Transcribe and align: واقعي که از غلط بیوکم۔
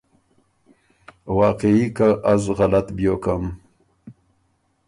واقعي 1.37 1.85
که 1.97 2.07
از 2.33 2.43
غلط 2.59 2.87
بیوکم۔ 2.97 3.43